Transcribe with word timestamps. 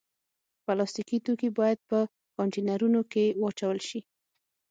پلاستيکي 0.65 1.17
توکي 1.25 1.49
باید 1.59 1.79
په 1.89 1.99
کانټینرونو 2.37 3.01
کې 3.11 3.25
واچول 3.41 3.79
شي. 3.87 3.99